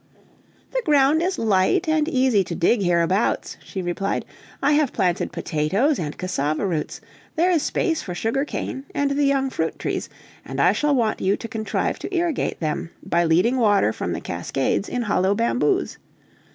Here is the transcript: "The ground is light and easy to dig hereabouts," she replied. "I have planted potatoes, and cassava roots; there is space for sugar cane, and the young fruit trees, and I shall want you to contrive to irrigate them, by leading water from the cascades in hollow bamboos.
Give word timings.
"The 0.71 0.81
ground 0.83 1.21
is 1.21 1.37
light 1.37 1.87
and 1.87 2.09
easy 2.09 2.43
to 2.45 2.55
dig 2.55 2.81
hereabouts," 2.81 3.57
she 3.63 3.83
replied. 3.83 4.25
"I 4.59 4.71
have 4.71 4.91
planted 4.91 5.31
potatoes, 5.31 5.99
and 5.99 6.17
cassava 6.17 6.65
roots; 6.65 7.01
there 7.35 7.51
is 7.51 7.61
space 7.61 8.01
for 8.01 8.15
sugar 8.15 8.43
cane, 8.43 8.85
and 8.95 9.11
the 9.11 9.25
young 9.25 9.51
fruit 9.51 9.77
trees, 9.77 10.09
and 10.43 10.59
I 10.59 10.71
shall 10.71 10.95
want 10.95 11.21
you 11.21 11.37
to 11.37 11.47
contrive 11.47 11.99
to 11.99 12.15
irrigate 12.17 12.59
them, 12.59 12.89
by 13.03 13.25
leading 13.25 13.57
water 13.59 13.93
from 13.93 14.13
the 14.13 14.21
cascades 14.21 14.89
in 14.89 15.03
hollow 15.03 15.35
bamboos. 15.35 15.99